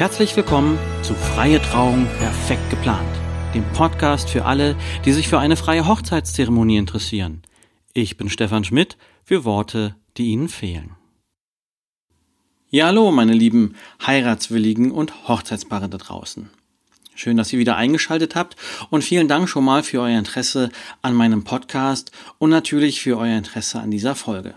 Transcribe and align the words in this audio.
Herzlich 0.00 0.34
willkommen 0.34 0.78
zu 1.02 1.12
Freie 1.12 1.60
Trauung 1.60 2.06
perfekt 2.16 2.70
geplant, 2.70 3.06
dem 3.54 3.62
Podcast 3.74 4.30
für 4.30 4.46
alle, 4.46 4.74
die 5.04 5.12
sich 5.12 5.28
für 5.28 5.38
eine 5.38 5.56
freie 5.56 5.86
Hochzeitszeremonie 5.86 6.78
interessieren. 6.78 7.42
Ich 7.92 8.16
bin 8.16 8.30
Stefan 8.30 8.64
Schmidt 8.64 8.96
für 9.24 9.44
Worte, 9.44 9.94
die 10.16 10.28
Ihnen 10.28 10.48
fehlen. 10.48 10.92
Ja, 12.70 12.86
hallo, 12.86 13.10
meine 13.12 13.34
lieben 13.34 13.76
Heiratswilligen 14.06 14.90
und 14.90 15.28
Hochzeitspaare 15.28 15.90
da 15.90 15.98
draußen. 15.98 16.48
Schön, 17.14 17.36
dass 17.36 17.52
ihr 17.52 17.58
wieder 17.58 17.76
eingeschaltet 17.76 18.34
habt 18.34 18.56
und 18.88 19.04
vielen 19.04 19.28
Dank 19.28 19.50
schon 19.50 19.66
mal 19.66 19.82
für 19.82 20.00
euer 20.00 20.18
Interesse 20.18 20.70
an 21.02 21.12
meinem 21.12 21.44
Podcast 21.44 22.10
und 22.38 22.48
natürlich 22.48 23.02
für 23.02 23.18
euer 23.18 23.36
Interesse 23.36 23.80
an 23.80 23.90
dieser 23.90 24.14
Folge. 24.14 24.54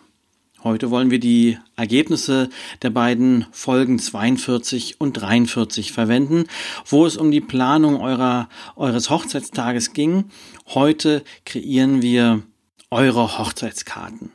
Heute 0.64 0.92
wollen 0.92 1.12
wir 1.12 1.20
die 1.20 1.58
Ergebnisse 1.76 2.50
der 2.84 2.90
beiden 2.90 3.46
Folgen 3.52 4.00
42 4.00 5.02
und 5.02 5.14
43 5.14 5.92
verwenden, 5.92 6.46
wo 6.86 7.06
es 7.06 7.18
um 7.18 7.32
die 7.32 7.42
Planung 7.42 8.00
eurer, 8.00 8.48
eures 8.78 9.10
Hochzeitstages 9.10 9.92
ging. 9.92 10.26
Heute 10.68 11.26
kreieren 11.46 12.02
wir 12.02 12.44
eure 12.92 13.38
Hochzeitskarten. 13.38 14.32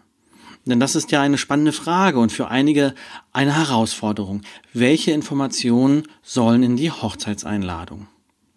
Denn 0.66 0.80
das 0.80 0.96
ist 0.96 1.10
ja 1.12 1.22
eine 1.22 1.38
spannende 1.38 1.72
Frage 1.72 2.18
und 2.18 2.30
für 2.30 2.48
einige 2.48 2.94
eine 3.32 3.56
Herausforderung. 3.56 4.42
Welche 4.74 5.12
Informationen 5.12 6.02
sollen 6.22 6.62
in 6.62 6.76
die 6.76 6.90
Hochzeitseinladung? 6.90 8.06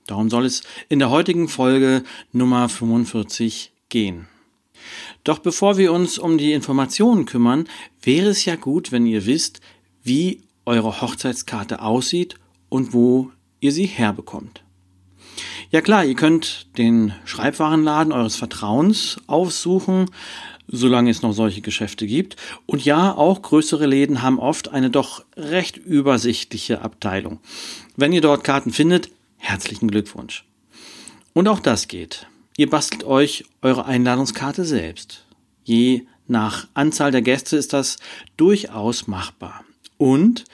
Darum 0.07 0.29
soll 0.29 0.45
es 0.45 0.63
in 0.89 0.99
der 0.99 1.09
heutigen 1.09 1.47
Folge 1.47 2.03
Nummer 2.33 2.67
45 2.67 3.71
gehen. 3.87 4.27
Doch 5.23 5.39
bevor 5.39 5.77
wir 5.77 5.93
uns 5.93 6.17
um 6.17 6.37
die 6.37 6.53
Informationen 6.53 7.25
kümmern, 7.25 7.67
wäre 8.01 8.29
es 8.29 8.45
ja 8.45 8.55
gut, 8.55 8.91
wenn 8.91 9.05
ihr 9.05 9.25
wisst, 9.25 9.61
wie 10.03 10.41
eure 10.65 11.01
Hochzeitskarte 11.01 11.81
aussieht 11.81 12.35
und 12.69 12.93
wo 12.93 13.31
ihr 13.59 13.71
sie 13.71 13.85
herbekommt. 13.85 14.63
Ja 15.69 15.81
klar, 15.81 16.03
ihr 16.03 16.15
könnt 16.15 16.67
den 16.77 17.13
Schreibwarenladen 17.23 18.11
eures 18.11 18.35
Vertrauens 18.35 19.17
aufsuchen, 19.27 20.07
solange 20.67 21.09
es 21.11 21.21
noch 21.21 21.33
solche 21.33 21.61
Geschäfte 21.61 22.07
gibt. 22.07 22.35
Und 22.65 22.83
ja, 22.83 23.13
auch 23.15 23.41
größere 23.41 23.85
Läden 23.85 24.21
haben 24.21 24.39
oft 24.39 24.69
eine 24.69 24.89
doch 24.89 25.23
recht 25.37 25.77
übersichtliche 25.77 26.81
Abteilung. 26.81 27.39
Wenn 27.95 28.13
ihr 28.13 28.21
dort 28.21 28.43
Karten 28.43 28.71
findet, 28.71 29.09
herzlichen 29.37 29.89
Glückwunsch. 29.89 30.45
Und 31.33 31.47
auch 31.47 31.59
das 31.59 31.87
geht. 31.87 32.27
Ihr 32.57 32.69
bastelt 32.69 33.03
euch 33.03 33.45
eure 33.61 33.85
Einladungskarte 33.85 34.65
selbst. 34.65 35.25
Je 35.63 36.05
nach 36.27 36.67
Anzahl 36.73 37.11
der 37.11 37.21
Gäste 37.21 37.57
ist 37.57 37.73
das 37.73 37.97
durchaus 38.37 39.07
machbar. 39.07 39.63
Und 39.97 40.45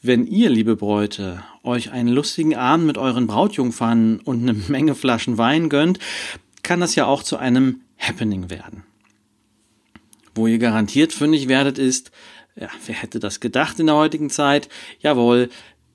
wenn 0.00 0.26
ihr, 0.26 0.50
liebe 0.50 0.76
Bräute, 0.76 1.42
euch 1.62 1.90
einen 1.90 2.08
lustigen 2.08 2.54
Abend 2.54 2.86
mit 2.86 2.98
euren 2.98 3.26
Brautjungfern 3.26 4.20
und 4.20 4.42
eine 4.42 4.52
Menge 4.68 4.94
Flaschen 4.94 5.38
Wein 5.38 5.68
gönnt, 5.68 5.98
kann 6.62 6.80
das 6.80 6.94
ja 6.94 7.06
auch 7.06 7.22
zu 7.22 7.36
einem 7.36 7.80
Happening 7.98 8.50
werden. 8.50 8.84
Wo 10.34 10.46
ihr 10.46 10.58
garantiert 10.58 11.12
fündig 11.12 11.48
werdet, 11.48 11.78
ist, 11.78 12.10
ja, 12.54 12.68
wer 12.86 12.94
hätte 12.94 13.18
das 13.18 13.40
gedacht 13.40 13.80
in 13.80 13.86
der 13.86 13.96
heutigen 13.96 14.30
Zeit? 14.30 14.68
Jawohl, 15.00 15.48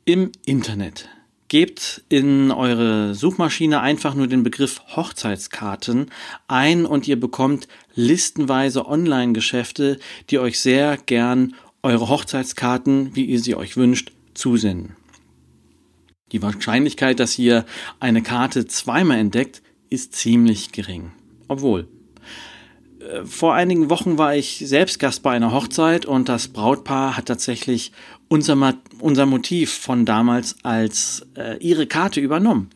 im 0.06 0.32
Internet. 0.46 1.08
Gebt 1.54 2.02
in 2.10 2.50
eure 2.50 3.14
Suchmaschine 3.14 3.80
einfach 3.80 4.16
nur 4.16 4.26
den 4.26 4.42
Begriff 4.42 4.82
Hochzeitskarten 4.96 6.10
ein 6.48 6.84
und 6.84 7.08
ihr 7.08 7.20
bekommt 7.20 7.68
listenweise 7.94 8.88
Online-Geschäfte, 8.88 10.00
die 10.32 10.40
euch 10.40 10.60
sehr 10.60 10.98
gern 10.98 11.54
eure 11.84 12.10
Hochzeitskarten, 12.10 13.16
wie 13.16 13.26
ihr 13.26 13.40
sie 13.40 13.54
euch 13.54 13.78
wünscht, 13.78 14.14
zusenden. 14.34 14.96
Die 16.32 16.42
Wahrscheinlichkeit, 16.42 17.20
dass 17.20 17.38
ihr 17.38 17.68
eine 18.00 18.24
Karte 18.24 18.66
zweimal 18.66 19.20
entdeckt, 19.20 19.62
ist 19.92 20.16
ziemlich 20.16 20.72
gering. 20.72 21.12
Obwohl, 21.50 21.88
vor 23.26 23.54
einigen 23.54 23.90
Wochen 23.90 24.18
war 24.18 24.36
ich 24.36 24.64
selbst 24.66 25.00
Gast 25.00 25.24
bei 25.24 25.32
einer 25.32 25.52
Hochzeit 25.52 26.06
und 26.06 26.30
das 26.30 26.48
Brautpaar 26.48 27.18
hat 27.18 27.26
tatsächlich 27.26 27.92
unser, 28.28 28.76
unser 29.00 29.26
Motiv 29.26 29.74
von 29.74 30.06
damals 30.06 30.56
als 30.64 31.26
äh, 31.38 31.58
ihre 31.58 31.88
Karte 31.88 32.20
übernommen. 32.20 32.70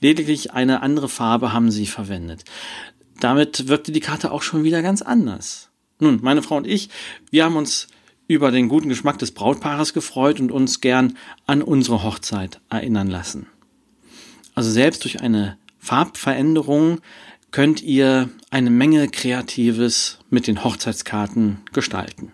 Lediglich 0.00 0.52
eine 0.52 0.82
andere 0.82 1.08
Farbe 1.08 1.52
haben 1.52 1.70
sie 1.70 1.86
verwendet. 1.86 2.44
Damit 3.20 3.68
wirkte 3.68 3.92
die 3.92 4.00
Karte 4.00 4.30
auch 4.30 4.42
schon 4.42 4.64
wieder 4.64 4.82
ganz 4.82 5.02
anders. 5.02 5.70
Nun, 5.98 6.20
meine 6.22 6.42
Frau 6.42 6.56
und 6.56 6.66
ich, 6.66 6.90
wir 7.30 7.44
haben 7.44 7.56
uns 7.56 7.88
über 8.28 8.50
den 8.50 8.68
guten 8.68 8.88
Geschmack 8.88 9.18
des 9.18 9.32
Brautpaares 9.32 9.94
gefreut 9.94 10.40
und 10.40 10.52
uns 10.52 10.80
gern 10.80 11.16
an 11.46 11.62
unsere 11.62 12.02
Hochzeit 12.02 12.60
erinnern 12.68 13.08
lassen. 13.08 13.46
Also 14.54 14.70
selbst 14.70 15.04
durch 15.04 15.20
eine 15.20 15.58
Farbveränderung 15.78 17.00
könnt 17.56 17.82
ihr 17.82 18.28
eine 18.50 18.68
Menge 18.68 19.08
Kreatives 19.08 20.18
mit 20.28 20.46
den 20.46 20.62
Hochzeitskarten 20.62 21.62
gestalten. 21.72 22.32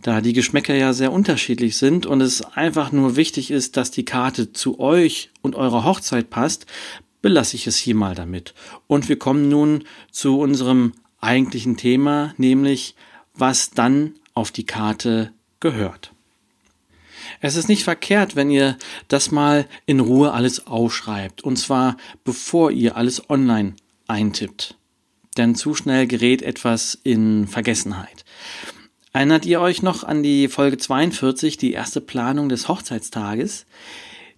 Da 0.00 0.20
die 0.20 0.32
Geschmäcker 0.32 0.76
ja 0.76 0.92
sehr 0.92 1.10
unterschiedlich 1.10 1.76
sind 1.76 2.06
und 2.06 2.20
es 2.20 2.40
einfach 2.40 2.92
nur 2.92 3.16
wichtig 3.16 3.50
ist, 3.50 3.76
dass 3.76 3.90
die 3.90 4.04
Karte 4.04 4.52
zu 4.52 4.78
euch 4.78 5.30
und 5.42 5.56
eurer 5.56 5.82
Hochzeit 5.82 6.30
passt, 6.30 6.66
belasse 7.20 7.56
ich 7.56 7.66
es 7.66 7.78
hier 7.78 7.96
mal 7.96 8.14
damit. 8.14 8.54
Und 8.86 9.08
wir 9.08 9.18
kommen 9.18 9.48
nun 9.48 9.82
zu 10.12 10.38
unserem 10.38 10.92
eigentlichen 11.20 11.76
Thema, 11.76 12.32
nämlich 12.36 12.94
was 13.34 13.70
dann 13.72 14.14
auf 14.34 14.52
die 14.52 14.66
Karte 14.66 15.32
gehört. 15.58 16.12
Es 17.40 17.56
ist 17.56 17.68
nicht 17.68 17.84
verkehrt, 17.84 18.36
wenn 18.36 18.50
ihr 18.50 18.76
das 19.08 19.30
mal 19.32 19.66
in 19.86 20.00
Ruhe 20.00 20.32
alles 20.32 20.66
aufschreibt, 20.66 21.42
und 21.42 21.56
zwar 21.56 21.96
bevor 22.22 22.70
ihr 22.70 22.96
alles 22.96 23.28
online 23.30 23.74
eintippt. 24.10 24.76
Denn 25.36 25.54
zu 25.54 25.74
schnell 25.74 26.06
gerät 26.06 26.42
etwas 26.42 26.98
in 27.02 27.46
Vergessenheit. 27.46 28.24
Erinnert 29.12 29.46
ihr 29.46 29.60
euch 29.60 29.82
noch 29.82 30.04
an 30.04 30.22
die 30.22 30.48
Folge 30.48 30.78
42, 30.78 31.56
die 31.56 31.72
erste 31.72 32.00
Planung 32.00 32.48
des 32.48 32.68
Hochzeitstages? 32.68 33.66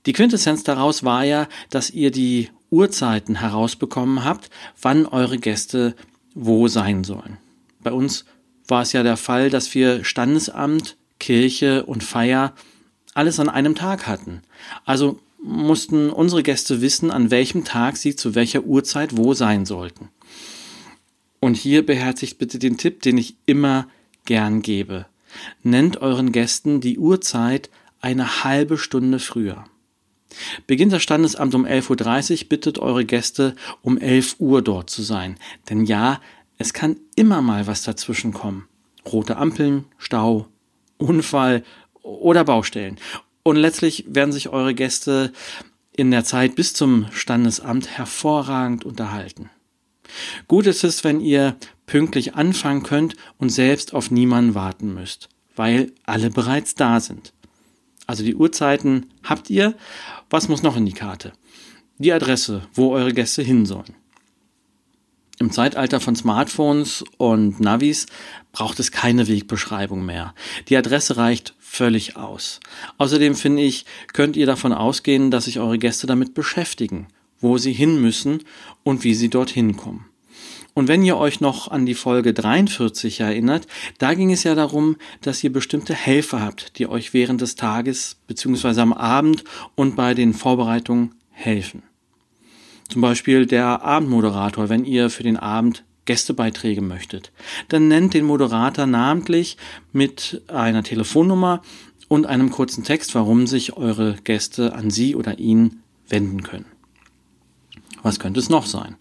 Die 0.06 0.12
Quintessenz 0.12 0.64
daraus 0.64 1.04
war 1.04 1.24
ja, 1.24 1.48
dass 1.70 1.90
ihr 1.90 2.10
die 2.10 2.50
Uhrzeiten 2.70 3.36
herausbekommen 3.36 4.24
habt, 4.24 4.50
wann 4.80 5.06
eure 5.06 5.38
Gäste 5.38 5.94
wo 6.34 6.68
sein 6.68 7.04
sollen. 7.04 7.36
Bei 7.82 7.92
uns 7.92 8.24
war 8.66 8.82
es 8.82 8.92
ja 8.92 9.02
der 9.02 9.18
Fall, 9.18 9.50
dass 9.50 9.74
wir 9.74 10.04
Standesamt, 10.04 10.96
Kirche 11.18 11.84
und 11.84 12.02
Feier 12.02 12.54
alles 13.14 13.38
an 13.38 13.50
einem 13.50 13.74
Tag 13.74 14.06
hatten. 14.06 14.42
Also 14.84 15.20
mussten 15.42 16.10
unsere 16.10 16.42
Gäste 16.42 16.80
wissen, 16.80 17.10
an 17.10 17.30
welchem 17.30 17.64
Tag 17.64 17.96
sie 17.96 18.16
zu 18.16 18.34
welcher 18.34 18.64
Uhrzeit 18.64 19.16
wo 19.16 19.34
sein 19.34 19.66
sollten. 19.66 20.08
Und 21.40 21.56
hier 21.56 21.84
beherzigt 21.84 22.38
bitte 22.38 22.58
den 22.58 22.76
Tipp, 22.76 23.02
den 23.02 23.18
ich 23.18 23.36
immer 23.46 23.88
gern 24.24 24.62
gebe. 24.62 25.06
Nennt 25.62 25.96
euren 26.00 26.30
Gästen 26.30 26.80
die 26.80 26.98
Uhrzeit 26.98 27.70
eine 28.00 28.44
halbe 28.44 28.78
Stunde 28.78 29.18
früher. 29.18 29.64
Beginnt 30.66 30.92
das 30.92 31.02
Standesamt 31.02 31.54
um 31.54 31.66
11.30 31.66 32.42
Uhr, 32.42 32.48
bittet 32.48 32.78
eure 32.78 33.04
Gäste 33.04 33.54
um 33.82 33.98
11 33.98 34.36
Uhr 34.38 34.62
dort 34.62 34.88
zu 34.88 35.02
sein. 35.02 35.36
Denn 35.68 35.84
ja, 35.84 36.20
es 36.58 36.72
kann 36.72 36.96
immer 37.16 37.42
mal 37.42 37.66
was 37.66 37.82
dazwischen 37.82 38.32
kommen. 38.32 38.68
Rote 39.04 39.36
Ampeln, 39.36 39.84
Stau, 39.98 40.46
Unfall 40.96 41.64
oder 42.02 42.44
Baustellen. 42.44 42.98
Und 43.42 43.56
letztlich 43.56 44.04
werden 44.08 44.32
sich 44.32 44.48
eure 44.50 44.74
Gäste 44.74 45.32
in 45.94 46.10
der 46.10 46.24
Zeit 46.24 46.54
bis 46.54 46.74
zum 46.74 47.06
Standesamt 47.12 47.88
hervorragend 47.88 48.84
unterhalten. 48.84 49.50
Gut 50.48 50.66
ist 50.66 50.84
es, 50.84 51.04
wenn 51.04 51.20
ihr 51.20 51.56
pünktlich 51.86 52.34
anfangen 52.34 52.82
könnt 52.82 53.16
und 53.38 53.50
selbst 53.50 53.94
auf 53.94 54.10
niemanden 54.10 54.54
warten 54.54 54.94
müsst, 54.94 55.28
weil 55.56 55.92
alle 56.04 56.30
bereits 56.30 56.74
da 56.74 57.00
sind. 57.00 57.32
Also 58.06 58.24
die 58.24 58.34
Uhrzeiten 58.34 59.06
habt 59.22 59.50
ihr. 59.50 59.74
Was 60.28 60.48
muss 60.48 60.62
noch 60.62 60.76
in 60.76 60.86
die 60.86 60.92
Karte? 60.92 61.32
Die 61.98 62.12
Adresse, 62.12 62.66
wo 62.74 62.92
eure 62.92 63.12
Gäste 63.12 63.42
hin 63.42 63.64
sollen. 63.66 63.94
Im 65.38 65.50
Zeitalter 65.50 65.98
von 65.98 66.14
Smartphones 66.14 67.04
und 67.16 67.58
Navis 67.58 68.06
braucht 68.52 68.78
es 68.80 68.92
keine 68.92 69.28
Wegbeschreibung 69.28 70.04
mehr. 70.04 70.34
Die 70.68 70.76
Adresse 70.76 71.16
reicht 71.16 71.54
völlig 71.72 72.16
aus. 72.16 72.60
Außerdem 72.98 73.34
finde 73.34 73.62
ich, 73.62 73.86
könnt 74.12 74.36
ihr 74.36 74.44
davon 74.44 74.74
ausgehen, 74.74 75.30
dass 75.30 75.46
sich 75.46 75.58
eure 75.58 75.78
Gäste 75.78 76.06
damit 76.06 76.34
beschäftigen, 76.34 77.08
wo 77.40 77.56
sie 77.56 77.72
hin 77.72 78.00
müssen 78.00 78.44
und 78.82 79.04
wie 79.04 79.14
sie 79.14 79.30
dorthin 79.30 79.74
kommen. 79.76 80.04
Und 80.74 80.88
wenn 80.88 81.02
ihr 81.02 81.16
euch 81.16 81.40
noch 81.40 81.68
an 81.68 81.86
die 81.86 81.94
Folge 81.94 82.34
43 82.34 83.20
erinnert, 83.20 83.66
da 83.98 84.12
ging 84.12 84.30
es 84.32 84.44
ja 84.44 84.54
darum, 84.54 84.96
dass 85.22 85.42
ihr 85.42 85.52
bestimmte 85.52 85.94
Helfer 85.94 86.42
habt, 86.42 86.78
die 86.78 86.86
euch 86.86 87.14
während 87.14 87.40
des 87.40 87.56
Tages 87.56 88.16
bzw. 88.26 88.80
am 88.80 88.92
Abend 88.92 89.42
und 89.74 89.96
bei 89.96 90.12
den 90.12 90.34
Vorbereitungen 90.34 91.14
helfen. 91.30 91.82
Zum 92.88 93.00
Beispiel 93.00 93.46
der 93.46 93.82
Abendmoderator, 93.82 94.68
wenn 94.68 94.84
ihr 94.84 95.08
für 95.08 95.22
den 95.22 95.38
Abend 95.38 95.84
Gästebeiträge 96.04 96.80
möchtet. 96.80 97.32
Dann 97.68 97.88
nennt 97.88 98.14
den 98.14 98.24
Moderator 98.24 98.86
namentlich 98.86 99.56
mit 99.92 100.42
einer 100.48 100.82
Telefonnummer 100.82 101.62
und 102.08 102.26
einem 102.26 102.50
kurzen 102.50 102.84
Text, 102.84 103.14
warum 103.14 103.46
sich 103.46 103.76
eure 103.76 104.16
Gäste 104.24 104.74
an 104.74 104.90
Sie 104.90 105.14
oder 105.14 105.38
ihn 105.38 105.80
wenden 106.08 106.42
können. 106.42 106.66
Was 108.02 108.18
könnte 108.18 108.40
es 108.40 108.48
noch 108.48 108.66
sein? 108.66 108.96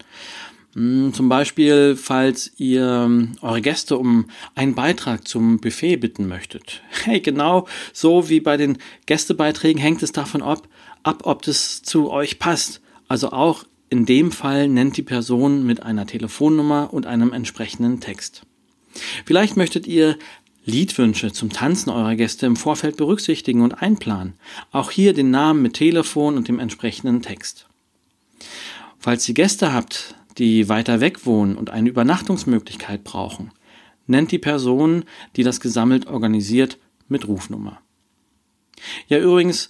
Hm, 0.74 1.12
zum 1.12 1.28
Beispiel, 1.28 1.96
falls 1.96 2.52
ihr 2.56 3.04
ähm, 3.04 3.32
eure 3.42 3.60
Gäste 3.60 3.98
um 3.98 4.26
einen 4.54 4.74
Beitrag 4.74 5.28
zum 5.28 5.58
Buffet 5.58 5.96
bitten 5.96 6.26
möchtet. 6.26 6.82
Hey, 7.04 7.20
genau 7.20 7.66
so 7.92 8.28
wie 8.28 8.40
bei 8.40 8.56
den 8.56 8.78
Gästebeiträgen 9.06 9.82
hängt 9.82 10.04
es 10.04 10.12
davon 10.12 10.40
ab, 10.40 10.68
ab, 11.02 11.22
ob 11.24 11.42
das 11.42 11.82
zu 11.82 12.10
euch 12.10 12.38
passt. 12.38 12.80
Also 13.08 13.32
auch 13.32 13.64
in 13.92 14.06
dem 14.06 14.32
Fall 14.32 14.68
nennt 14.68 14.96
die 14.96 15.02
Person 15.02 15.66
mit 15.66 15.82
einer 15.82 16.06
Telefonnummer 16.06 16.94
und 16.94 17.04
einem 17.04 17.34
entsprechenden 17.34 18.00
Text. 18.00 18.46
Vielleicht 19.26 19.58
möchtet 19.58 19.86
ihr 19.86 20.16
Liedwünsche 20.64 21.30
zum 21.32 21.50
Tanzen 21.50 21.90
eurer 21.90 22.16
Gäste 22.16 22.46
im 22.46 22.56
Vorfeld 22.56 22.96
berücksichtigen 22.96 23.60
und 23.60 23.82
einplanen. 23.82 24.32
Auch 24.70 24.90
hier 24.90 25.12
den 25.12 25.30
Namen 25.30 25.60
mit 25.60 25.74
Telefon 25.74 26.38
und 26.38 26.48
dem 26.48 26.58
entsprechenden 26.58 27.20
Text. 27.20 27.66
Falls 28.98 29.28
ihr 29.28 29.34
Gäste 29.34 29.74
habt, 29.74 30.14
die 30.38 30.70
weiter 30.70 31.00
weg 31.00 31.26
wohnen 31.26 31.54
und 31.56 31.68
eine 31.68 31.90
Übernachtungsmöglichkeit 31.90 33.04
brauchen, 33.04 33.50
nennt 34.06 34.32
die 34.32 34.38
Person, 34.38 35.04
die 35.36 35.42
das 35.42 35.60
gesammelt 35.60 36.06
organisiert, 36.06 36.78
mit 37.08 37.28
Rufnummer. 37.28 37.82
Ja, 39.08 39.18
übrigens, 39.18 39.68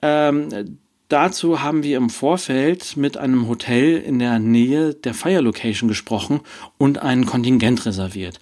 ähm, 0.00 0.78
dazu 1.12 1.62
haben 1.62 1.82
wir 1.82 1.96
im 1.96 2.10
Vorfeld 2.10 2.96
mit 2.96 3.16
einem 3.16 3.48
Hotel 3.48 3.98
in 3.98 4.18
der 4.18 4.38
Nähe 4.38 4.94
der 4.94 5.14
Fire 5.14 5.40
Location 5.40 5.88
gesprochen 5.88 6.40
und 6.78 6.98
ein 6.98 7.26
Kontingent 7.26 7.84
reserviert. 7.84 8.40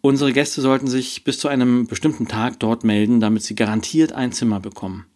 Unsere 0.00 0.32
Gäste 0.32 0.60
sollten 0.60 0.88
sich 0.88 1.24
bis 1.24 1.38
zu 1.38 1.48
einem 1.48 1.86
bestimmten 1.86 2.28
Tag 2.28 2.58
dort 2.60 2.84
melden, 2.84 3.20
damit 3.20 3.42
sie 3.42 3.54
garantiert 3.54 4.12
ein 4.12 4.32
Zimmer 4.32 4.60
bekommen. 4.60 5.06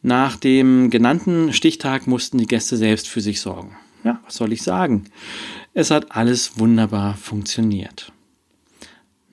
Nach 0.00 0.36
dem 0.36 0.90
genannten 0.90 1.52
Stichtag 1.52 2.06
mussten 2.06 2.38
die 2.38 2.46
Gäste 2.46 2.76
selbst 2.76 3.08
für 3.08 3.20
sich 3.20 3.40
sorgen. 3.40 3.76
Ja, 4.04 4.20
was 4.24 4.36
soll 4.36 4.52
ich 4.52 4.62
sagen? 4.62 5.04
Es 5.74 5.90
hat 5.90 6.12
alles 6.12 6.58
wunderbar 6.58 7.16
funktioniert. 7.16 8.12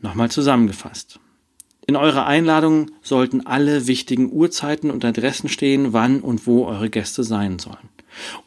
Nochmal 0.01 0.31
zusammengefasst. 0.31 1.19
In 1.88 1.96
eurer 1.96 2.26
Einladung 2.26 2.90
sollten 3.04 3.46
alle 3.46 3.86
wichtigen 3.86 4.32
Uhrzeiten 4.32 4.90
und 4.90 5.06
Adressen 5.06 5.50
stehen, 5.50 5.94
wann 5.94 6.22
und 6.22 6.48
wo 6.48 6.66
eure 6.66 6.90
Gäste 6.90 7.24
sein 7.24 7.60
sollen. 7.60 7.90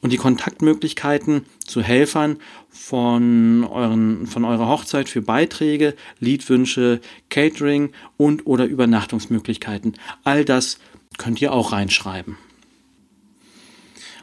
Und 0.01 0.13
die 0.13 0.17
Kontaktmöglichkeiten 0.17 1.45
zu 1.65 1.83
Helfern 1.83 2.39
von, 2.69 3.65
euren, 3.65 4.27
von 4.27 4.45
eurer 4.45 4.67
Hochzeit 4.67 5.09
für 5.09 5.23
Beiträge, 5.23 5.95
Liedwünsche, 6.19 7.01
Catering 7.29 7.93
und 8.17 8.47
oder 8.47 8.65
Übernachtungsmöglichkeiten. 8.65 9.95
All 10.25 10.45
das 10.45 10.79
könnt 11.17 11.41
ihr 11.41 11.53
auch 11.53 11.73
reinschreiben. 11.73 12.39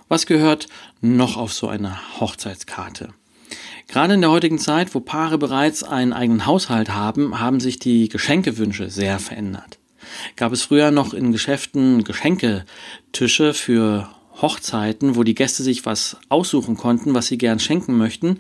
Was 0.08 0.26
gehört 0.26 0.68
noch 1.02 1.38
auf 1.38 1.54
so 1.54 1.68
eine 1.68 1.98
Hochzeitskarte? 2.20 3.14
Gerade 3.88 4.16
in 4.16 4.22
der 4.22 4.32
heutigen 4.32 4.60
Zeit, 4.60 4.94
wo 4.96 5.00
Paare 5.00 5.38
bereits 5.38 5.84
einen 5.84 6.14
eigenen 6.14 6.46
Haushalt 6.46 6.90
haben, 6.90 7.40
haben 7.40 7.60
sich 7.60 7.80
die 7.80 8.10
Geschenkewünsche 8.10 8.90
sehr 8.90 9.20
verändert. 9.20 9.80
Gab 10.36 10.52
es 10.52 10.64
früher 10.64 10.92
noch 10.92 11.14
in 11.14 11.32
Geschäften 11.32 12.04
Geschenketische 12.04 13.54
für 13.54 14.10
Hochzeiten, 14.42 15.16
wo 15.16 15.24
die 15.24 15.36
Gäste 15.36 15.64
sich 15.64 15.86
was 15.86 16.18
aussuchen 16.30 16.78
konnten, 16.78 17.14
was 17.14 17.28
sie 17.28 17.38
gern 17.38 17.60
schenken 17.60 17.98
möchten, 17.98 18.38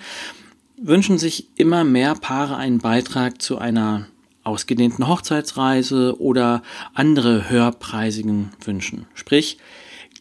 wünschen 0.77 1.17
sich 1.17 1.47
immer 1.55 1.83
mehr 1.83 2.15
Paare 2.15 2.57
einen 2.57 2.79
Beitrag 2.79 3.41
zu 3.41 3.57
einer 3.57 4.07
ausgedehnten 4.43 5.07
Hochzeitsreise 5.07 6.19
oder 6.19 6.61
andere 6.93 7.49
höherpreisigen 7.49 8.51
Wünschen. 8.63 9.07
Sprich, 9.13 9.57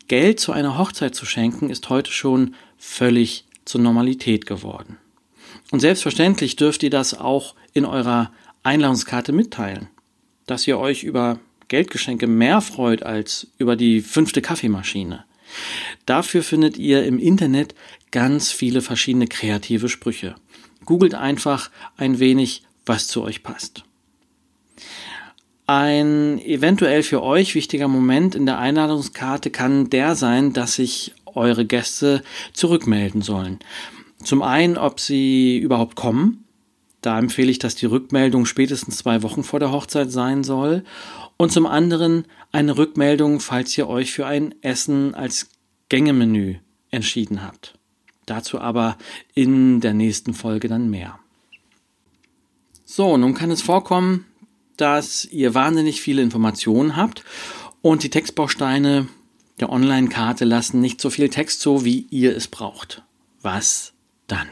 Geld 0.07 0.39
zu 0.39 0.53
einer 0.53 0.79
Hochzeit 0.79 1.15
zu 1.15 1.27
schenken, 1.27 1.71
ist 1.71 1.89
heute 1.89 2.13
schon 2.13 2.55
völlig 2.79 3.47
zur 3.65 3.81
Normalität 3.81 4.47
geworden. 4.47 4.99
Und 5.75 5.81
selbstverständlich 5.81 6.55
dürft 6.55 6.85
ihr 6.85 6.91
das 6.91 7.19
auch 7.19 7.57
in 7.73 7.85
eurer 7.85 8.31
Einladungskarte 8.63 9.33
mitteilen, 9.33 9.89
dass 10.47 10.69
ihr 10.69 10.79
euch 10.79 11.03
über 11.03 11.41
Geldgeschenke 11.67 12.29
mehr 12.29 12.61
freut 12.61 13.03
als 13.03 13.49
über 13.59 13.75
die 13.75 14.01
fünfte 14.01 14.41
Kaffeemaschine. 14.41 15.25
Dafür 16.07 16.45
findet 16.45 16.77
ihr 16.77 17.05
im 17.05 17.19
Internet 17.19 17.75
ganz 18.13 18.53
viele 18.53 18.83
verschiedene 18.83 19.27
kreative 19.27 19.89
Sprüche. 19.89 20.37
Googelt 20.85 21.17
einfach 21.17 21.73
ein 21.97 22.21
wenig, 22.21 22.63
was 22.87 23.09
zu 23.09 23.25
euch 23.25 23.43
passt. 23.43 23.83
Ein 25.67 26.39
eventuell 26.39 27.03
für 27.03 27.21
euch 27.21 27.57
wichtiger 27.57 27.89
Moment 27.89 28.37
in 28.37 28.47
der 28.47 28.61
Einladungskarte 28.61 29.51
kann 29.51 29.91
der 29.91 30.15
sein, 30.15 30.53
dass 30.53 30.75
sich 30.75 31.15
eure 31.25 31.65
Gäste 31.65 32.23
zurückmelden 32.53 33.23
sollen. 33.23 33.59
Zum 34.25 34.43
einen, 34.43 34.77
ob 34.77 35.01
sie 35.01 35.59
überhaupt 35.59 35.97
kommen. 35.97 36.45
Da 37.01 37.19
empfehle 37.19 37.51
ich, 37.51 37.59
dass 37.59 37.75
die 37.75 37.87
Rückmeldung 37.87 38.47
spätestens 38.47 38.97
zwei 38.97 39.23
Wochen 39.23 39.45
vor 39.45 39.61
der 39.61 39.71
Hochzeit 39.71 40.11
sein 40.11 40.43
soll. 40.43 40.85
Und 41.37 41.53
zum 41.53 41.67
anderen 41.67 42.25
eine 42.53 42.79
Rückmeldung, 42.79 43.41
falls 43.41 43.77
ihr 43.77 43.89
euch 43.89 44.13
für 44.13 44.27
ein 44.27 44.55
Essen 44.63 45.15
als 45.15 45.49
Gängemenü 45.89 46.57
entschieden 46.91 47.43
habt. 47.43 47.79
Dazu 48.27 48.59
aber 48.59 48.97
in 49.35 49.81
der 49.81 49.93
nächsten 49.93 50.33
Folge 50.33 50.69
dann 50.69 50.89
mehr. 50.89 51.19
So, 52.85 53.17
nun 53.17 53.35
kann 53.35 53.51
es 53.51 53.61
vorkommen, 53.61 54.25
dass 54.77 55.25
ihr 55.25 55.55
wahnsinnig 55.55 56.01
viele 56.01 56.23
Informationen 56.23 56.97
habt 56.97 57.25
und 57.83 58.03
die 58.03 58.11
Textbausteine 58.11 59.09
der 59.61 59.71
Online-Karte 59.71 60.45
lassen 60.45 60.81
nicht 60.81 61.01
so 61.01 61.11
viel 61.11 61.29
Text 61.29 61.61
so, 61.61 61.85
wie 61.85 62.07
ihr 62.11 62.37
es 62.37 62.49
braucht. 62.49 63.03
Was 63.43 63.94
dann? 64.27 64.49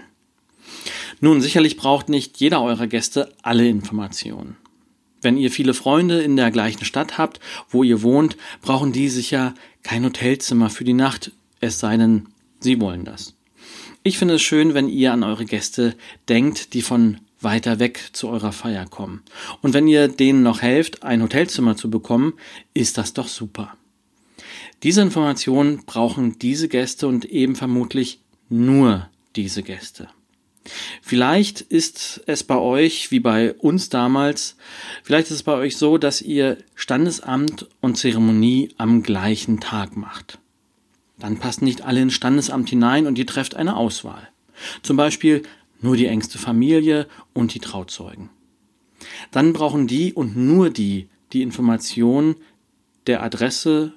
Nun, 1.20 1.40
sicherlich 1.40 1.76
braucht 1.76 2.08
nicht 2.08 2.38
jeder 2.38 2.62
eurer 2.62 2.86
Gäste 2.86 3.32
alle 3.42 3.69
Informationen. 3.69 4.56
Wenn 5.20 5.36
ihr 5.36 5.52
viele 5.52 5.72
Freunde 5.72 6.20
in 6.20 6.36
der 6.36 6.50
gleichen 6.50 6.84
Stadt 6.84 7.16
habt, 7.16 7.38
wo 7.69 7.84
ihr 7.84 8.02
wohnt, 8.02 8.36
brauchen 8.60 8.92
die 8.92 9.08
sicher 9.08 9.54
kein 9.84 10.04
Hotelzimmer 10.04 10.69
für 10.69 10.82
die 10.82 10.94
Nacht, 10.94 11.30
es 11.60 11.78
sei 11.78 11.96
denn, 11.96 12.26
sie 12.58 12.81
wollen 12.81 13.05
das. 13.05 13.36
Ich 14.02 14.19
finde 14.19 14.34
es 14.34 14.43
schön, 14.43 14.74
wenn 14.74 14.88
ihr 14.88 15.12
an 15.12 15.22
eure 15.22 15.44
Gäste 15.44 15.94
denkt, 16.29 16.74
die 16.74 16.82
von 16.82 17.19
weiter 17.41 17.79
weg 17.79 18.10
zu 18.12 18.29
eurer 18.29 18.50
Feier 18.50 18.86
kommen. 18.86 19.22
Und 19.60 19.74
wenn 19.74 19.86
ihr 19.86 20.08
denen 20.08 20.43
noch 20.43 20.60
helft, 20.60 21.05
ein 21.05 21.22
Hotelzimmer 21.22 21.76
zu 21.76 21.88
bekommen, 21.88 22.34
ist 22.74 22.98
das 22.98 23.12
doch 23.12 23.29
super. 23.29 23.76
Diese 24.82 25.02
Informationen 25.02 25.84
brauchen 25.86 26.38
diese 26.41 26.69
Gäste 26.69 27.06
und 27.06 27.24
eben 27.26 27.55
vermutlich 27.55 28.19
nur 28.48 29.08
diese 29.36 29.62
Gäste. 29.62 30.08
Vielleicht 31.01 31.60
ist 31.60 32.22
es 32.27 32.44
bei 32.44 32.56
euch, 32.56 33.10
wie 33.10 33.20
bei 33.20 33.53
uns 33.55 33.89
damals, 33.89 34.56
vielleicht 35.03 35.27
ist 35.27 35.36
es 35.36 35.43
bei 35.43 35.55
euch 35.55 35.77
so, 35.77 35.98
dass 35.98 36.22
ihr 36.22 36.58
Standesamt 36.74 37.67
und 37.81 37.96
Zeremonie 37.96 38.70
am 38.79 39.03
gleichen 39.03 39.58
Tag 39.58 39.96
macht. 39.96 40.39
Dann 41.19 41.39
passen 41.39 41.65
nicht 41.65 41.82
alle 41.82 42.01
ins 42.01 42.15
Standesamt 42.15 42.70
hinein 42.70 43.06
und 43.06 43.19
ihr 43.19 43.27
trefft 43.27 43.56
eine 43.56 43.77
Auswahl. 43.77 44.29
Zum 44.82 44.96
Beispiel 44.96 45.43
nur 45.81 45.96
die 45.96 46.06
engste 46.06 46.39
Familie 46.39 47.08
und 47.32 47.55
die 47.55 47.60
Trauzeugen. 47.60 48.31
Dann 49.32 49.53
brauchen 49.53 49.89
die 49.89 50.12
und 50.12 50.36
nur 50.36 50.70
die 50.70 51.08
die 51.32 51.43
Information 51.43 52.36
der 53.06 53.22
Adresse 53.22 53.94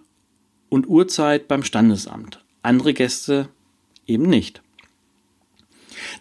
und 0.70 0.88
Uhrzeit 0.88 1.48
beim 1.48 1.64
Standesamt. 1.64 2.44
Andere 2.64 2.94
Gäste 2.94 3.50
eben 4.08 4.28
nicht. 4.28 4.62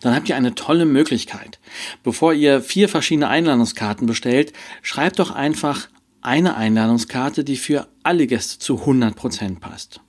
Dann 0.01 0.15
habt 0.15 0.29
ihr 0.29 0.37
eine 0.37 0.55
tolle 0.55 0.85
Möglichkeit. 0.85 1.59
Bevor 2.03 2.33
ihr 2.33 2.61
vier 2.61 2.89
verschiedene 2.89 3.29
Einladungskarten 3.29 4.07
bestellt, 4.07 4.53
schreibt 4.83 5.19
doch 5.19 5.31
einfach 5.31 5.89
eine 6.21 6.57
Einladungskarte, 6.57 7.45
die 7.45 7.57
für 7.57 7.87
alle 8.03 8.27
Gäste 8.27 8.59
zu 8.59 8.83
100% 8.83 9.61
passt. 9.61 10.01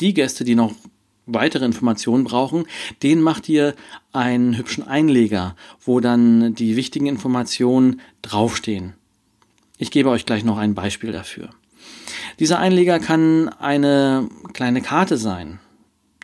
Die 0.00 0.14
Gäste, 0.14 0.44
die 0.44 0.54
noch 0.54 0.74
weitere 1.26 1.64
Informationen 1.64 2.24
brauchen, 2.24 2.64
den 3.02 3.20
macht 3.20 3.48
ihr 3.48 3.74
einen 4.12 4.56
hübschen 4.56 4.86
Einleger, 4.86 5.56
wo 5.80 6.00
dann 6.00 6.54
die 6.54 6.76
wichtigen 6.76 7.06
Informationen 7.06 8.00
draufstehen. 8.22 8.94
Ich 9.78 9.90
gebe 9.90 10.10
euch 10.10 10.26
gleich 10.26 10.44
noch 10.44 10.58
ein 10.58 10.74
Beispiel 10.74 11.12
dafür. 11.12 11.50
Dieser 12.38 12.58
Einleger 12.58 12.98
kann 12.98 13.48
eine 13.48 14.28
kleine 14.52 14.80
Karte 14.80 15.16
sein. 15.16 15.60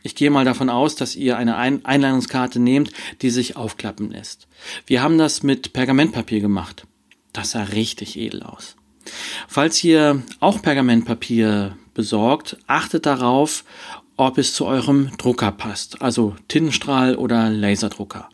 Ich 0.06 0.14
gehe 0.14 0.30
mal 0.30 0.44
davon 0.44 0.68
aus, 0.68 0.96
dass 0.96 1.16
ihr 1.16 1.38
eine 1.38 1.56
Einladungskarte 1.56 2.61
nehmt, 2.61 2.92
die 3.23 3.30
sich 3.30 3.56
aufklappen 3.56 4.11
lässt. 4.11 4.46
Wir 4.87 5.02
haben 5.02 5.16
das 5.16 5.42
mit 5.42 5.73
Pergamentpapier 5.73 6.40
gemacht. 6.40 6.87
Das 7.32 7.52
sah 7.52 7.62
richtig 7.62 8.18
edel 8.18 8.42
aus. 8.42 8.76
Falls 9.49 9.82
ihr 9.82 10.23
auch 10.40 10.61
Pergamentpapier 10.61 11.78
besorgt, 11.94 12.58
achtet 12.66 13.06
darauf, 13.06 13.64
ob 14.16 14.37
es 14.37 14.52
zu 14.52 14.66
eurem 14.66 15.11
Drucker 15.16 15.50
passt, 15.52 16.02
also 16.02 16.37
Tintenstrahl 16.49 17.16
oder 17.16 17.49
Laserdrucker. 17.49 18.28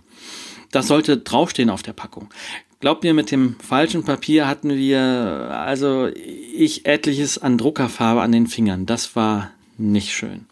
Das 0.73 0.89
sollte 0.89 1.19
draufstehen 1.19 1.71
auf 1.71 1.85
der 1.85 1.93
Packung. 1.93 2.31
Glaubt 2.81 3.05
mir, 3.05 3.15
mit 3.15 3.31
dem 3.31 3.55
falschen 3.61 4.05
Papier 4.05 4.49
hatten 4.49 4.71
wir, 4.71 5.01
also 5.01 6.09
ich 6.09 6.85
etliches 6.85 7.39
an 7.39 7.59
Druckerfarbe 7.59 8.23
an 8.23 8.33
den 8.33 8.49
Fingern. 8.49 8.87
Das 8.87 9.15
war 9.15 9.53
nicht 9.79 10.13
schön. 10.13 10.47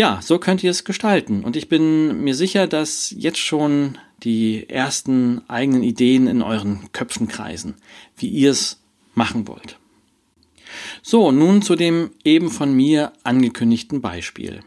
Ja, 0.00 0.20
so 0.22 0.38
könnt 0.38 0.64
ihr 0.64 0.70
es 0.70 0.84
gestalten. 0.84 1.44
Und 1.44 1.56
ich 1.56 1.68
bin 1.68 2.24
mir 2.24 2.34
sicher, 2.34 2.66
dass 2.66 3.14
jetzt 3.14 3.36
schon 3.36 3.98
die 4.22 4.66
ersten 4.66 5.42
eigenen 5.46 5.82
Ideen 5.82 6.26
in 6.26 6.40
euren 6.40 6.90
Köpfen 6.92 7.28
kreisen, 7.28 7.74
wie 8.16 8.28
ihr 8.28 8.50
es 8.50 8.80
machen 9.12 9.46
wollt. 9.46 9.78
So, 11.02 11.32
nun 11.32 11.60
zu 11.60 11.76
dem 11.76 12.12
eben 12.24 12.50
von 12.50 12.72
mir 12.72 13.12
angekündigten 13.24 14.00
Beispiel. 14.00 14.60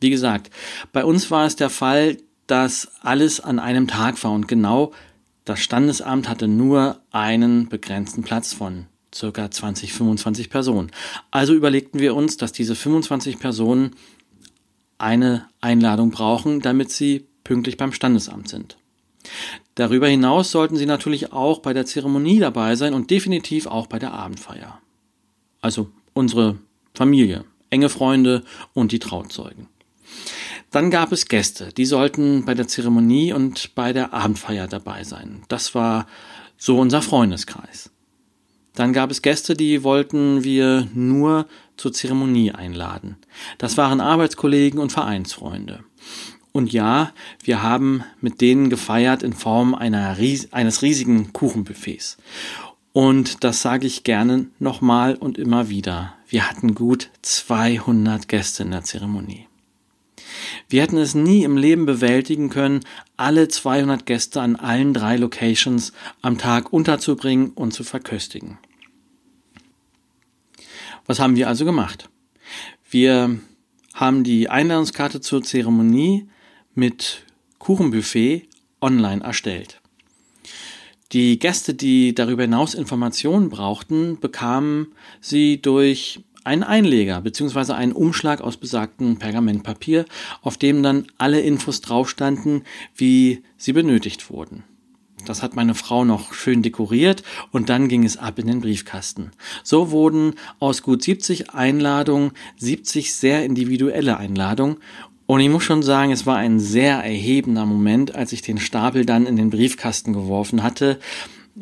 Wie 0.00 0.10
gesagt, 0.10 0.50
bei 0.92 1.04
uns 1.04 1.30
war 1.30 1.46
es 1.46 1.54
der 1.54 1.70
Fall, 1.70 2.16
dass 2.48 2.90
alles 3.02 3.38
an 3.38 3.60
einem 3.60 3.86
Tag 3.86 4.24
war 4.24 4.32
und 4.32 4.48
genau 4.48 4.90
das 5.44 5.60
Standesamt 5.60 6.28
hatte 6.28 6.48
nur 6.48 7.00
einen 7.12 7.68
begrenzten 7.68 8.24
Platz 8.24 8.52
von 8.52 8.86
circa 9.14 9.48
20, 9.48 9.92
25 9.92 10.50
Personen. 10.50 10.90
Also 11.30 11.54
überlegten 11.54 12.00
wir 12.00 12.16
uns, 12.16 12.36
dass 12.36 12.50
diese 12.50 12.74
25 12.74 13.38
Personen 13.38 13.94
eine 15.02 15.48
Einladung 15.60 16.10
brauchen, 16.10 16.60
damit 16.60 16.90
sie 16.90 17.26
pünktlich 17.44 17.76
beim 17.76 17.92
Standesamt 17.92 18.48
sind. 18.48 18.76
Darüber 19.74 20.08
hinaus 20.08 20.50
sollten 20.50 20.76
sie 20.76 20.86
natürlich 20.86 21.32
auch 21.32 21.60
bei 21.60 21.72
der 21.72 21.86
Zeremonie 21.86 22.38
dabei 22.38 22.76
sein 22.76 22.94
und 22.94 23.10
definitiv 23.10 23.66
auch 23.66 23.86
bei 23.86 23.98
der 23.98 24.12
Abendfeier. 24.12 24.80
Also 25.60 25.90
unsere 26.12 26.58
Familie, 26.94 27.44
enge 27.70 27.88
Freunde 27.88 28.44
und 28.74 28.92
die 28.92 28.98
Trauzeugen. 28.98 29.68
Dann 30.70 30.90
gab 30.90 31.12
es 31.12 31.28
Gäste, 31.28 31.68
die 31.76 31.84
sollten 31.84 32.44
bei 32.44 32.54
der 32.54 32.68
Zeremonie 32.68 33.32
und 33.32 33.74
bei 33.74 33.92
der 33.92 34.12
Abendfeier 34.12 34.68
dabei 34.68 35.04
sein. 35.04 35.42
Das 35.48 35.74
war 35.74 36.06
so 36.56 36.78
unser 36.78 37.02
Freundeskreis. 37.02 37.90
Dann 38.74 38.92
gab 38.92 39.10
es 39.10 39.20
Gäste, 39.20 39.54
die 39.54 39.82
wollten 39.82 40.44
wir 40.44 40.88
nur 40.94 41.46
zur 41.76 41.92
Zeremonie 41.92 42.52
einladen. 42.52 43.16
Das 43.58 43.76
waren 43.76 44.00
Arbeitskollegen 44.00 44.78
und 44.78 44.92
Vereinsfreunde. 44.92 45.84
Und 46.52 46.72
ja, 46.72 47.12
wir 47.42 47.62
haben 47.62 48.04
mit 48.20 48.40
denen 48.40 48.68
gefeiert 48.68 49.22
in 49.22 49.32
Form 49.32 49.74
einer, 49.74 50.16
eines 50.50 50.82
riesigen 50.82 51.32
Kuchenbuffets. 51.32 52.18
Und 52.92 53.42
das 53.42 53.62
sage 53.62 53.86
ich 53.86 54.04
gerne 54.04 54.48
nochmal 54.58 55.14
und 55.14 55.38
immer 55.38 55.70
wieder. 55.70 56.14
Wir 56.28 56.48
hatten 56.48 56.74
gut 56.74 57.10
200 57.22 58.28
Gäste 58.28 58.64
in 58.64 58.70
der 58.70 58.84
Zeremonie. 58.84 59.48
Wir 60.68 60.82
hätten 60.82 60.98
es 60.98 61.14
nie 61.14 61.44
im 61.44 61.56
Leben 61.56 61.86
bewältigen 61.86 62.50
können, 62.50 62.80
alle 63.16 63.48
200 63.48 64.04
Gäste 64.04 64.40
an 64.40 64.56
allen 64.56 64.92
drei 64.92 65.16
Locations 65.16 65.92
am 66.20 66.38
Tag 66.38 66.72
unterzubringen 66.72 67.50
und 67.50 67.72
zu 67.72 67.84
verköstigen. 67.84 68.58
Was 71.06 71.18
haben 71.18 71.36
wir 71.36 71.48
also 71.48 71.64
gemacht? 71.64 72.08
Wir 72.88 73.38
haben 73.94 74.24
die 74.24 74.48
Einladungskarte 74.48 75.20
zur 75.20 75.42
Zeremonie 75.42 76.28
mit 76.74 77.24
Kuchenbuffet 77.58 78.48
online 78.80 79.22
erstellt. 79.22 79.80
Die 81.12 81.38
Gäste, 81.38 81.74
die 81.74 82.14
darüber 82.14 82.42
hinaus 82.42 82.74
Informationen 82.74 83.50
brauchten, 83.50 84.18
bekamen 84.18 84.88
sie 85.20 85.60
durch 85.60 86.20
einen 86.44 86.62
Einleger 86.62 87.20
bzw. 87.20 87.72
einen 87.72 87.92
Umschlag 87.92 88.40
aus 88.40 88.56
besagtem 88.56 89.18
Pergamentpapier, 89.18 90.06
auf 90.40 90.56
dem 90.56 90.82
dann 90.82 91.06
alle 91.18 91.40
Infos 91.40 91.80
drauf 91.82 92.08
standen, 92.08 92.62
wie 92.96 93.42
sie 93.56 93.72
benötigt 93.72 94.30
wurden. 94.30 94.64
Das 95.26 95.42
hat 95.42 95.54
meine 95.54 95.74
Frau 95.74 96.04
noch 96.04 96.34
schön 96.34 96.62
dekoriert 96.62 97.22
und 97.50 97.68
dann 97.68 97.88
ging 97.88 98.04
es 98.04 98.16
ab 98.16 98.38
in 98.38 98.46
den 98.46 98.60
Briefkasten. 98.60 99.30
So 99.62 99.90
wurden 99.90 100.34
aus 100.58 100.82
gut 100.82 101.02
70 101.02 101.50
Einladungen 101.50 102.32
70 102.58 103.14
sehr 103.14 103.44
individuelle 103.44 104.16
Einladungen 104.16 104.78
und 105.26 105.40
ich 105.40 105.48
muss 105.48 105.64
schon 105.64 105.82
sagen, 105.82 106.12
es 106.12 106.26
war 106.26 106.36
ein 106.36 106.60
sehr 106.60 106.96
erhebender 106.96 107.64
Moment, 107.64 108.14
als 108.14 108.32
ich 108.32 108.42
den 108.42 108.58
Stapel 108.58 109.06
dann 109.06 109.26
in 109.26 109.36
den 109.36 109.50
Briefkasten 109.50 110.12
geworfen 110.12 110.62
hatte, 110.62 110.98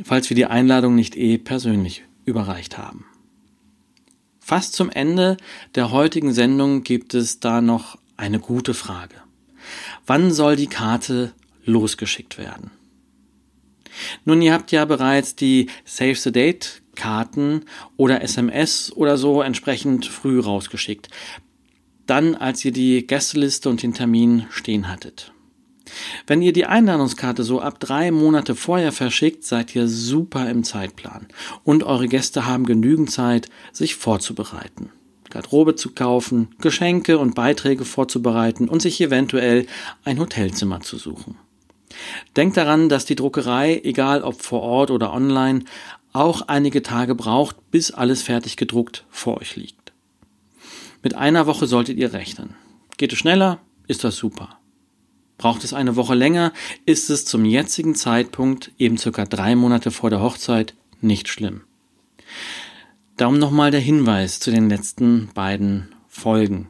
falls 0.03 0.31
wir 0.31 0.35
die 0.35 0.47
Einladung 0.47 0.95
nicht 0.95 1.17
eh 1.17 1.39
persönlich 1.39 2.05
überreicht 2.25 2.79
haben. 2.79 3.05
Fast 4.41 4.73
zum 4.73 4.91
Ende 4.91 5.37
der 5.75 5.93
heutigen 5.93 6.33
Sendung 6.33 6.83
gibt 6.83 7.15
es 7.15 7.39
da 7.39 7.61
noch 7.61 7.99
eine 8.17 8.41
gute 8.41 8.75
Frage. 8.75 9.15
Wann 10.07 10.33
soll 10.33 10.57
die 10.57 10.67
Karte 10.67 11.33
losgeschickt 11.65 12.39
werden? 12.39 12.73
Nun, 14.25 14.43
ihr 14.43 14.53
habt 14.53 14.73
ja 14.73 14.85
bereits 14.85 15.35
die 15.37 15.69
Save 15.85 16.15
the 16.15 16.33
Date 16.33 16.83
Karten 16.95 17.65
oder 17.97 18.23
SMS 18.23 18.93
oder 18.95 19.17
so 19.17 19.43
entsprechend 19.43 20.07
früh 20.07 20.39
rausgeschickt. 20.39 21.09
Dann, 22.07 22.35
als 22.35 22.65
ihr 22.65 22.73
die 22.73 23.07
Gästeliste 23.07 23.69
und 23.69 23.83
den 23.83 23.95
Termin 23.95 24.47
stehen 24.51 24.89
hattet. 24.89 25.33
Wenn 26.27 26.43
ihr 26.43 26.53
die 26.53 26.67
Einladungskarte 26.67 27.43
so 27.43 27.61
ab 27.61 27.81
drei 27.81 28.11
Monate 28.11 28.55
vorher 28.55 28.93
verschickt, 28.93 29.45
seid 29.45 29.75
ihr 29.75 29.89
super 29.89 30.49
im 30.49 30.63
Zeitplan 30.63 31.27
und 31.65 31.83
eure 31.83 32.09
Gäste 32.09 32.47
haben 32.47 32.67
genügend 32.67 33.11
Zeit, 33.11 33.49
sich 33.73 33.97
vorzubereiten. 33.97 34.91
Garderobe 35.31 35.77
zu 35.77 35.93
kaufen, 35.93 36.49
Geschenke 36.61 37.19
und 37.19 37.35
Beiträge 37.35 37.85
vorzubereiten 37.85 38.69
und 38.69 38.83
sich 38.83 39.01
eventuell 39.01 39.67
ein 40.05 40.19
Hotelzimmer 40.19 40.81
zu 40.81 40.99
suchen. 40.99 41.37
Denkt 42.37 42.57
daran, 42.57 42.89
dass 42.89 43.05
die 43.05 43.17
Druckerei, 43.17 43.81
egal 43.85 44.23
ob 44.23 44.43
vor 44.43 44.63
Ort 44.63 44.91
oder 44.91 45.13
online, 45.13 45.65
auch 46.13 46.43
einige 46.43 46.83
Tage 46.83 47.15
braucht, 47.15 47.71
bis 47.71 47.91
alles 47.91 48.23
fertig 48.23 48.57
gedruckt 48.57 49.05
vor 49.11 49.39
euch 49.41 49.57
liegt. 49.57 49.93
Mit 51.03 51.15
einer 51.15 51.47
Woche 51.47 51.67
solltet 51.67 51.97
ihr 51.97 52.13
rechnen. 52.13 52.55
Geht 52.97 53.13
es 53.13 53.19
schneller, 53.19 53.61
ist 53.87 54.05
das 54.05 54.17
super. 54.17 54.59
Braucht 55.39 55.65
es 55.65 55.73
eine 55.73 55.97
Woche 55.97 56.15
länger, 56.15 56.53
ist 56.85 57.09
es 57.09 57.25
zum 57.25 57.47
jetzigen 57.47 57.95
Zeitpunkt, 57.95 58.73
eben 58.77 58.99
circa 58.99 59.25
drei 59.25 59.57
Monate 59.57 59.91
vor 59.91 60.11
der 60.11 60.21
Hochzeit, 60.21 60.75
nicht 61.01 61.29
schlimm. 61.29 61.63
Darum 63.17 63.39
nochmal 63.39 63.71
der 63.71 63.81
Hinweis 63.81 64.41
zu 64.41 64.51
den 64.51 64.69
letzten 64.69 65.31
beiden 65.33 65.95
Folgen, 66.09 66.69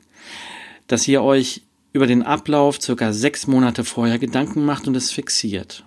dass 0.86 1.08
ihr 1.08 1.22
euch 1.22 1.62
über 1.92 2.06
den 2.06 2.23
Ablauf 2.23 2.80
circa 2.80 3.12
sechs 3.12 3.47
Monate 3.47 3.85
vorher 3.85 4.18
Gedanken 4.18 4.64
macht 4.64 4.87
und 4.87 4.97
es 4.97 5.11
fixiert. 5.11 5.85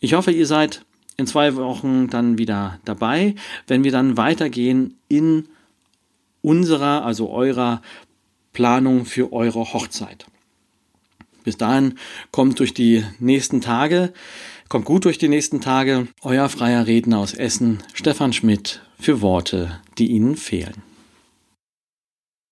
Ich 0.00 0.14
hoffe, 0.14 0.32
ihr 0.32 0.46
seid 0.46 0.84
in 1.16 1.26
zwei 1.26 1.54
Wochen 1.56 2.08
dann 2.08 2.38
wieder 2.38 2.78
dabei, 2.84 3.34
wenn 3.66 3.84
wir 3.84 3.92
dann 3.92 4.16
weitergehen 4.16 4.98
in 5.08 5.48
unserer, 6.42 7.04
also 7.04 7.30
eurer 7.30 7.82
Planung 8.52 9.04
für 9.04 9.32
eure 9.32 9.72
Hochzeit. 9.72 10.26
Bis 11.42 11.56
dahin 11.56 11.98
kommt 12.30 12.58
durch 12.58 12.74
die 12.74 13.04
nächsten 13.18 13.60
Tage 13.60 14.12
Kommt 14.68 14.86
gut 14.86 15.04
durch 15.04 15.18
die 15.18 15.28
nächsten 15.28 15.60
Tage. 15.60 16.08
Euer 16.22 16.48
freier 16.48 16.86
Redner 16.86 17.18
aus 17.18 17.34
Essen, 17.34 17.82
Stefan 17.92 18.32
Schmidt, 18.32 18.80
für 18.98 19.20
Worte, 19.20 19.80
die 19.98 20.10
Ihnen 20.10 20.36
fehlen. 20.36 20.82